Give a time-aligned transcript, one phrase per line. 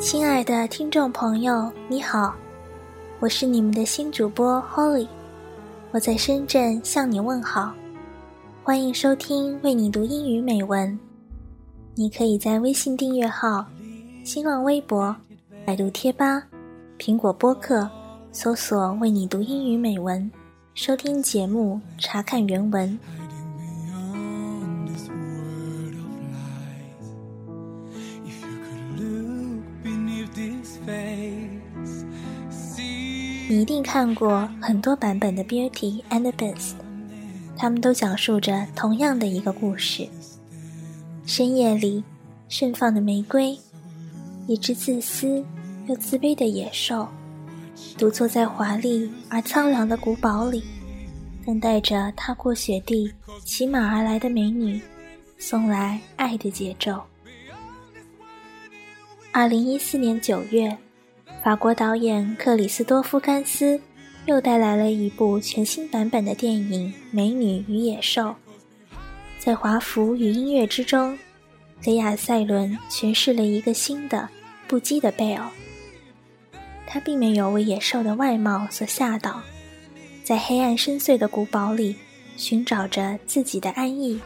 [0.00, 2.34] 亲爱的听众朋友，你好，
[3.18, 5.06] 我是你们的新主播 Holly，
[5.90, 7.74] 我在深圳向你问好，
[8.64, 10.98] 欢迎收听为你读英语美文。
[11.94, 13.62] 你可以在微信订阅号、
[14.24, 15.14] 新浪微博、
[15.66, 16.42] 百度贴吧、
[16.98, 17.86] 苹果播客
[18.32, 20.30] 搜索“为你读英语美文”，
[20.72, 22.98] 收听节目，查看原文。
[33.70, 36.72] 一定看过很多版本的《Beauty and the Beast》，
[37.56, 40.08] 他们都讲述着同样的一个故事：
[41.24, 42.02] 深夜里
[42.48, 43.56] 盛放的玫瑰，
[44.48, 45.44] 一只自私
[45.86, 47.06] 又自卑的野兽，
[47.96, 50.64] 独坐在华丽而苍凉的古堡里，
[51.46, 54.80] 等待着踏过雪地骑马而来的美女
[55.38, 57.00] 送来爱的节奏。
[59.30, 60.76] 二零一四年九月。
[61.42, 63.80] 法国导演克里斯多夫·甘斯
[64.26, 68.22] 又带来了一部全新版本的电影《美女与野兽》。
[69.38, 71.18] 在华服与音乐之中，
[71.84, 74.28] 雷亚·塞伦诠释了一个新的、
[74.68, 75.48] 不羁的贝尔。
[76.86, 79.40] 他并没有为野兽的外貌所吓倒，
[80.22, 81.96] 在黑暗深邃的古堡里
[82.36, 84.20] 寻找着自己的安逸。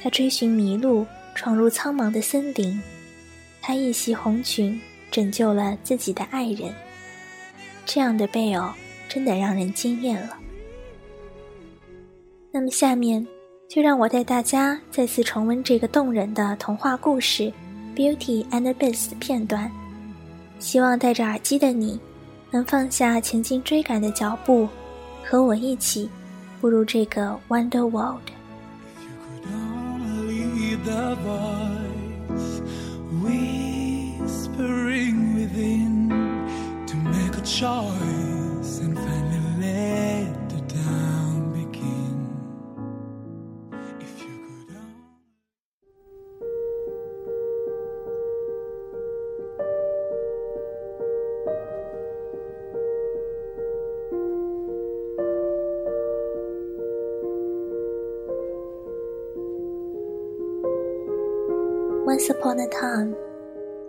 [0.00, 2.80] 他追寻麋鹿，闯入苍茫的森林。
[3.60, 4.80] 他一袭红裙。
[5.12, 6.74] 拯救了自己的爱人，
[7.84, 8.68] 这样的贝偶
[9.08, 10.36] 真的让人惊艳了。
[12.50, 13.24] 那么，下面
[13.68, 17.52] 就让我带大家再次重温这个动人的童话故事
[17.94, 19.70] 《Beauty and the Beast》片段。
[20.58, 22.00] 希望戴着耳机的你，
[22.50, 24.66] 能放下前进追赶的脚步，
[25.22, 26.08] 和我一起
[26.60, 28.22] 步入这个 Wonder World。
[37.62, 42.18] Choice and finally let the down begin.
[44.00, 44.74] If you could
[62.06, 63.14] Once upon a time,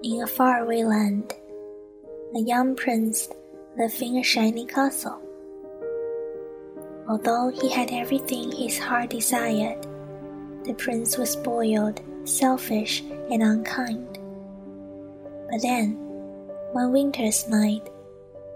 [0.04, 1.34] in a faraway land,
[2.36, 3.30] a young prince
[3.78, 5.20] lived in a shiny castle.
[7.08, 9.82] Although he had everything his heart desired,
[10.66, 14.20] the prince was spoiled, selfish, and unkind.
[15.50, 15.94] But then,
[16.74, 17.90] one winter's night,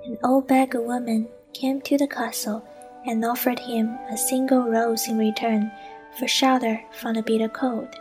[0.05, 2.61] an old beggar woman came to the castle
[3.05, 5.71] and offered him a single rose in return
[6.19, 7.95] for shelter from the bitter cold.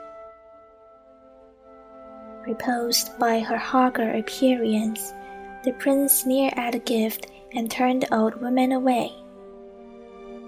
[2.47, 5.13] Repulsed by her haggard appearance,
[5.65, 9.13] the prince sneered at the gift and turned the old woman away.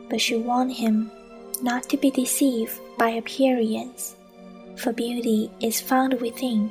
[0.09, 1.11] But she warned him
[1.61, 4.15] not to be deceived by appearance,
[4.77, 6.71] for beauty is found within.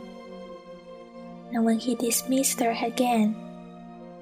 [1.51, 3.35] And when he dismissed her again,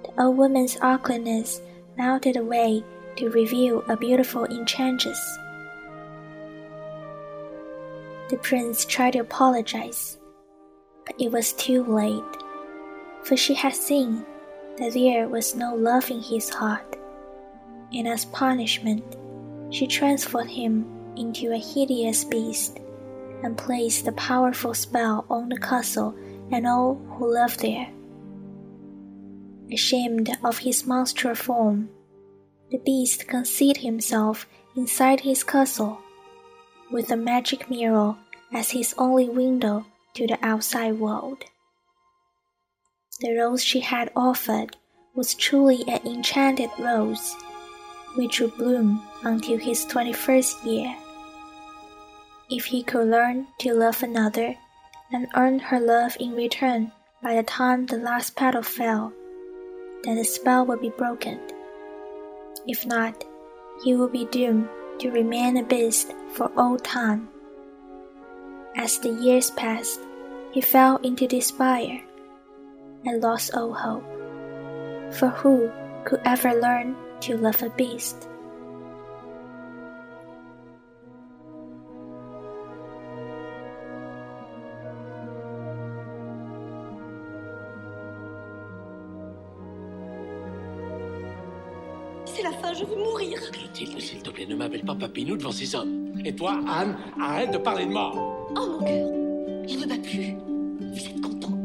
[0.04, 1.62] the old woman's ugliness
[1.98, 2.84] melted away
[3.18, 5.38] to reveal a beautiful enchantress.
[8.30, 10.18] The prince tried to apologize,
[11.06, 12.24] but it was too late
[13.26, 14.24] for she had seen
[14.78, 16.96] that there was no love in his heart,
[17.92, 19.04] and as punishment,
[19.72, 20.86] she transformed him
[21.18, 22.80] into a hideous beast
[23.44, 26.16] and placed a powerful spell on the castle
[26.52, 27.88] and all who lived there.
[29.72, 31.90] Ashamed of his monstrous form,
[32.70, 36.00] the beast concealed himself inside his castle,
[36.92, 38.16] with a magic mirror
[38.54, 39.84] as his only window
[40.16, 41.44] to the outside world.
[43.20, 44.76] The rose she had offered
[45.14, 47.36] was truly an enchanted rose,
[48.16, 50.96] which would bloom until his twenty-first year.
[52.50, 54.56] If he could learn to love another
[55.12, 56.92] and earn her love in return
[57.24, 59.14] by the time the last petal fell,
[60.04, 61.40] then the spell would be broken.
[62.68, 63.24] If not,
[63.84, 64.70] he would be doomed
[65.00, 67.30] to remain a beast for all time.
[68.76, 70.02] As the years passed,
[70.56, 72.02] he fell into despair
[73.06, 74.06] and lost all hope.
[75.12, 75.70] For who
[76.06, 78.30] could ever learn to love a beast?
[92.24, 93.40] C'est la fin, je veux mourir.
[93.52, 96.14] Clotilde, s'il te plaît, ne m'appelle pas Papinou devant ces hommes.
[96.24, 98.48] Et toi, Anne, arrête de parler de mort.
[98.56, 99.25] Oh mon cœur,
[99.68, 100.36] il ne bat plus.
[100.80, 101.58] Vous êtes content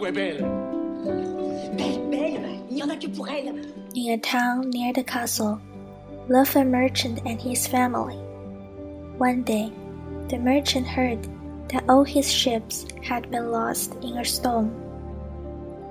[0.00, 0.44] Où est Belle
[1.76, 3.52] Belle, belle, il n'y en a que pour elle.
[3.94, 5.58] In a town near the castle
[6.28, 8.16] lived a merchant and his family.
[9.18, 9.72] One day,
[10.28, 11.26] the merchant heard
[11.68, 14.70] that all his ships had been lost in a storm.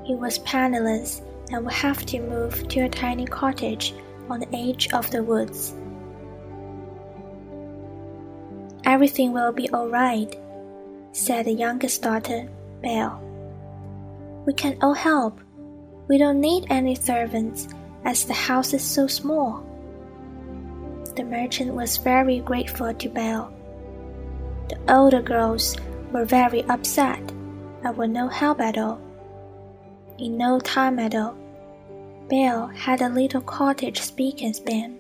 [0.06, 1.22] He was penniless
[1.52, 3.94] and would have to move to a tiny cottage
[4.30, 5.74] on the edge of the woods.
[8.86, 10.36] Everything will be all right,
[11.16, 12.46] said the youngest daughter,
[12.82, 13.22] Belle.
[14.46, 15.40] We can all help.
[16.10, 17.70] We don't need any servants,
[18.04, 19.66] as the house is so small.
[21.16, 23.50] The merchant was very grateful to Belle.
[24.68, 25.78] The older girls
[26.12, 27.20] were very upset
[27.84, 29.00] and were no help at all.
[30.20, 31.38] In no time at all,
[32.30, 34.95] Belle had a little cottage speak and span.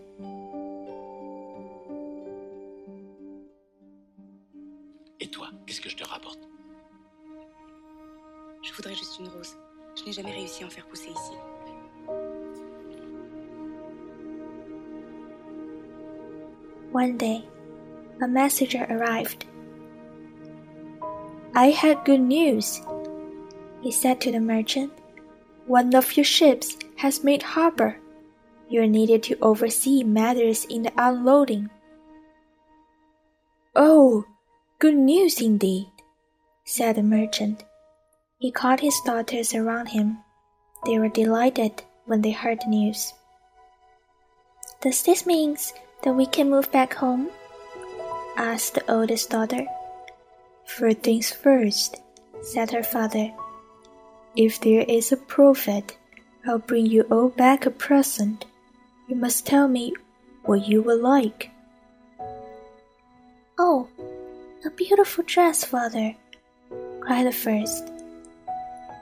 [10.06, 11.34] N'ai jamais réussi à en faire pousser ici.
[16.94, 17.44] One day,
[18.22, 19.46] a messenger arrived.
[21.56, 22.82] I had good news,
[23.82, 24.92] he said to the merchant.
[25.68, 27.98] One of your ships has made harbor.
[28.70, 31.70] You are needed to oversee matters in the unloading.
[33.76, 34.26] Oh,
[34.80, 35.88] good news indeed,
[36.64, 37.64] said the merchant.
[38.46, 40.20] He called his daughters around him.
[40.86, 43.12] They were delighted when they heard the news.
[44.82, 45.58] Does this mean
[46.04, 47.32] that we can move back home?
[48.38, 49.66] asked the oldest daughter.
[50.64, 51.98] First things first,
[52.44, 53.34] said her father.
[54.36, 55.98] If there is a prophet,
[56.46, 58.46] I'll bring you all back a present.
[59.08, 59.92] You must tell me
[60.44, 61.50] what you would like.
[63.58, 63.88] Oh,
[64.64, 66.14] a beautiful dress, father,
[67.02, 67.95] cried the first.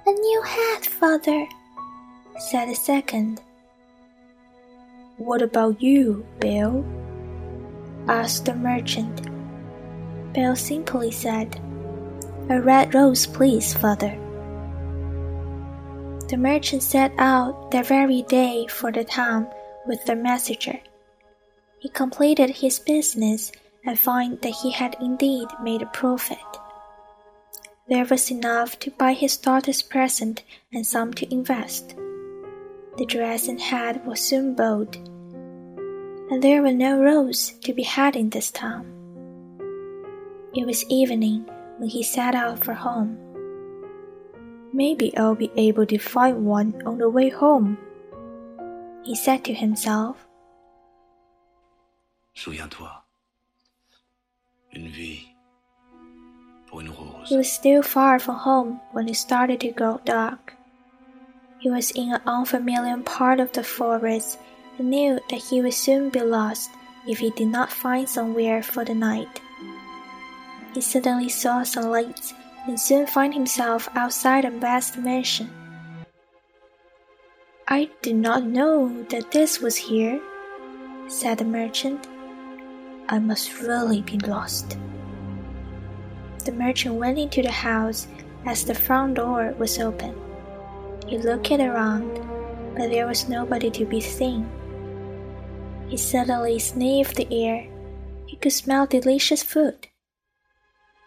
[0.05, 1.47] A new hat, father,
[2.38, 3.39] said the second.
[5.15, 6.83] What about you, Belle?
[8.09, 9.29] asked the merchant.
[10.33, 11.57] Belle simply said,
[12.50, 14.19] A red rose, please, father.
[16.27, 19.47] The merchant set out that very day for the town
[19.88, 20.81] with the messenger.
[21.79, 23.53] He completed his business
[23.85, 26.38] and found that he had indeed made a profit.
[27.89, 31.95] There was enough to buy his daughter's present and some to invest.
[32.97, 38.15] The dress and hat were soon bought, and there were no roses to be had
[38.15, 38.85] in this town.
[40.56, 43.18] It was evening when he set out for home.
[44.71, 47.77] Maybe I'll be able to find one on the way home,
[49.03, 50.25] he said to himself.
[52.33, 53.03] Souviens-toi.
[54.74, 55.27] Une vie
[56.68, 57.12] pour une rose.
[57.25, 60.53] He was still far from home when it started to grow dark.
[61.59, 64.37] He was in an unfamiliar part of the forest
[64.77, 66.69] and knew that he would soon be lost
[67.07, 69.39] if he did not find somewhere for the night.
[70.73, 72.33] He suddenly saw some lights
[72.67, 75.50] and soon found himself outside a vast mansion.
[77.67, 80.19] I did not know that this was here,
[81.07, 82.07] said the merchant.
[83.07, 84.77] I must really be lost.
[86.45, 88.07] The merchant went into the house
[88.45, 90.13] as the front door was open.
[91.07, 92.19] He looked around,
[92.75, 94.50] but there was nobody to be seen.
[95.88, 97.65] He suddenly sniffed the air.
[98.25, 99.88] He could smell delicious food.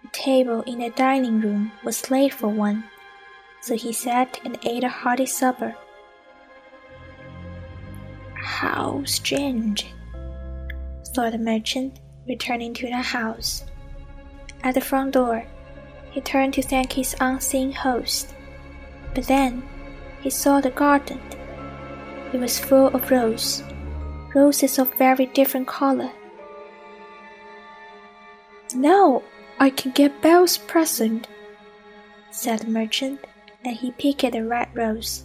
[0.03, 2.85] The table in the dining room was laid for one,
[3.61, 5.77] so he sat and ate a hearty supper.
[8.35, 9.93] How strange,
[11.15, 13.65] thought the merchant, returning to the house.
[14.67, 15.45] At the front door,
[16.11, 18.35] he turned to thank his unseen host,
[19.15, 19.63] but then
[20.23, 21.21] he saw the garden.
[22.33, 23.63] It was full of roses,
[24.35, 26.11] roses of very different color.
[28.75, 29.23] Now
[29.61, 31.29] I can get Belle's present,
[32.33, 33.21] said the merchant,
[33.65, 35.23] and he picked a red rose.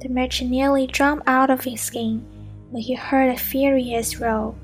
[0.00, 2.24] The merchant nearly jumped out of his skin
[2.70, 4.54] when he heard a furious roar.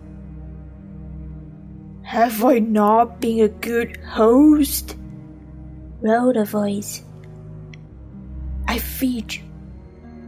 [2.08, 4.96] Have I not been a good host?
[6.00, 7.02] roared a voice.
[8.66, 9.42] I feed you,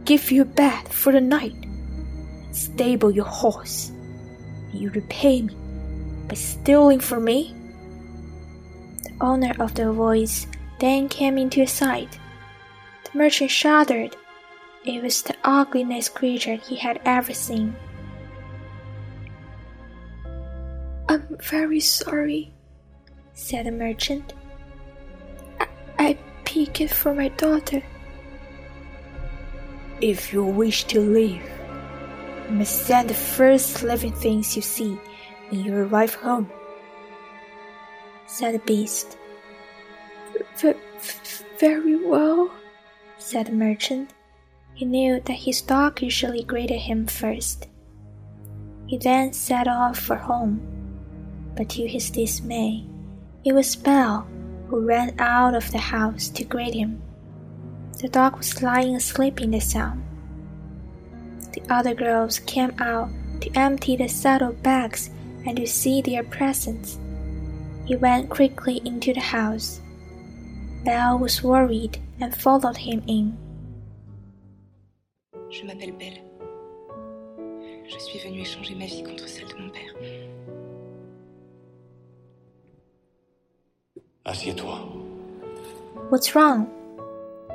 [0.05, 1.55] give you a bed for the night,
[2.51, 3.91] stable your horse,
[4.71, 5.55] you repay me
[6.27, 7.55] by stealing from me?
[9.01, 10.45] The owner of the voice
[10.77, 12.19] then came into sight.
[13.05, 14.15] The merchant shuddered.
[14.85, 17.75] It was the ugliest creature he had ever seen.
[21.11, 22.53] I'm very sorry,
[23.33, 24.33] said the merchant.
[25.59, 25.67] I,
[25.99, 26.17] I
[26.55, 27.83] a gift for my daughter.
[29.99, 31.43] If you wish to live,
[32.47, 34.97] you must send the first living things you see
[35.49, 36.49] when you arrive home,
[38.25, 39.17] said the beast.
[40.59, 40.71] V
[41.59, 42.49] very well,
[43.17, 44.13] said the merchant.
[44.75, 47.67] He knew that his dog usually greeted him first.
[48.87, 50.70] He then set off for home,
[51.55, 52.85] but to his dismay,
[53.43, 54.27] it was Belle
[54.67, 57.01] who ran out of the house to greet him.
[58.01, 60.03] The dog was lying asleep in the sun.
[61.53, 63.09] The other girls came out
[63.41, 65.09] to empty the saddle bags
[65.45, 66.97] and to see their presents.
[67.85, 69.81] He went quickly into the house.
[70.85, 73.37] Belle was worried and followed him in.
[75.49, 76.21] Je m'appelle Belle.
[77.87, 79.93] Je suis venue échanger ma vie contre celle de mon père.
[84.25, 84.77] Assieds-toi.
[86.09, 86.69] What's wrong?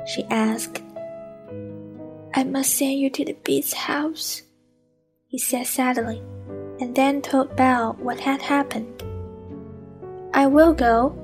[0.05, 0.81] she asked.
[2.33, 4.41] I must send you to the beast's house,
[5.27, 6.21] he said sadly,
[6.79, 9.03] and then told Belle what had happened.
[10.33, 11.15] I will go,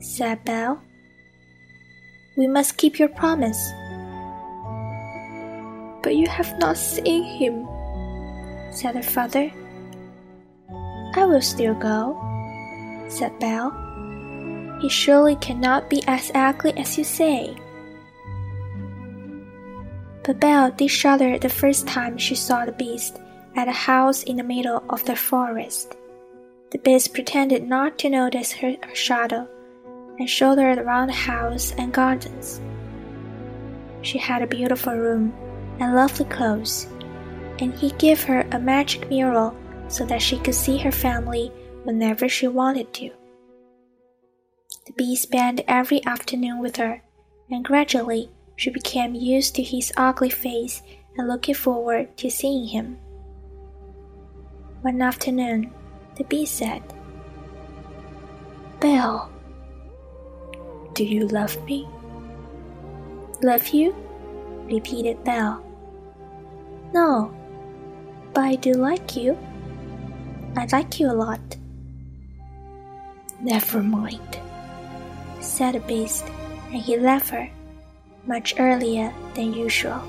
[0.00, 0.80] said Belle.
[2.36, 3.58] We must keep your promise.
[6.02, 7.66] But you have not seen him,
[8.72, 9.50] said her father.
[11.14, 12.14] I will still go,
[13.08, 13.85] said Belle.
[14.80, 17.56] He surely cannot be as ugly as you say.
[20.24, 23.20] But Belle did shudder the first time she saw the beast
[23.54, 25.96] at a house in the middle of the forest.
[26.72, 29.48] The beast pretended not to notice her, shadow
[30.18, 32.60] and showed her around the house and gardens.
[34.02, 35.34] She had a beautiful room
[35.78, 36.86] and lovely clothes,
[37.58, 39.52] and he gave her a magic mirror
[39.88, 41.52] so that she could see her family
[41.84, 43.10] whenever she wanted to.
[44.86, 47.02] The bee spent every afternoon with her,
[47.50, 50.80] and gradually she became used to his ugly face
[51.16, 52.98] and looking forward to seeing him.
[54.82, 55.72] One afternoon,
[56.16, 56.82] the bee said,
[58.80, 59.30] Belle,
[60.94, 61.88] do you love me?
[63.42, 63.94] Love you?
[64.70, 65.64] repeated Belle.
[66.94, 67.34] No,
[68.32, 69.36] but I do like you.
[70.56, 71.40] I like you a lot.
[73.40, 74.40] Never mind,
[75.46, 76.24] said the beast,
[76.72, 77.48] and he left her
[78.26, 80.02] much earlier than usual.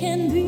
[0.00, 0.39] Never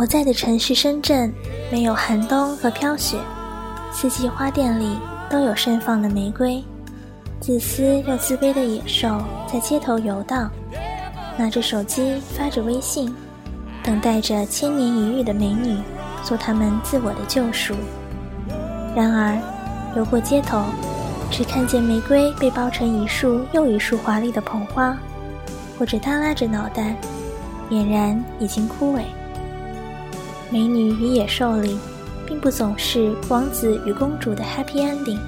[0.00, 1.30] 我在的城市深圳
[1.70, 3.18] 没有寒冬和飘雪，
[3.92, 4.96] 四季花店里
[5.28, 6.64] 都有盛放的玫瑰。
[7.38, 10.50] 自私又自卑的野兽在街头游荡，
[11.36, 13.14] 拿着手机发着微信，
[13.82, 15.76] 等待着千年一遇的美女
[16.24, 17.74] 做他们自我的救赎。
[18.96, 19.38] 然而，
[19.94, 20.64] 游过街头，
[21.30, 24.96] 只看见玫瑰被包成一束又一束华丽的捧花，
[25.78, 26.96] 或者耷拉着脑袋，
[27.68, 29.02] 俨然已经枯萎。
[30.50, 31.78] 美女与野兽里，
[32.26, 35.18] 并不总是王子与公主的 happy ending，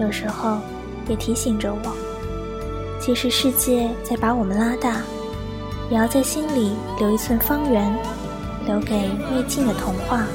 [0.00, 0.58] 有时候。
[1.08, 1.92] 也提醒着我，
[2.98, 5.02] 即使世界在把我们拉大，
[5.88, 7.96] 也要在心里留一寸方圆，
[8.66, 10.26] 留给未尽的童话。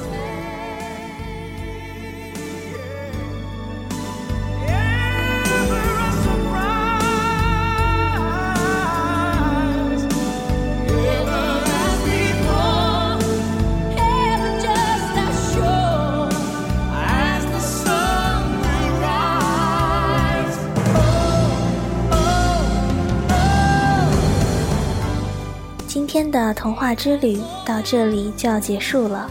[26.32, 29.30] 的童话之旅到这里就要结束了。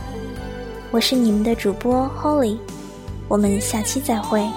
[0.92, 2.58] 我是你们的主播 Holly，
[3.28, 4.48] 我们下期再会。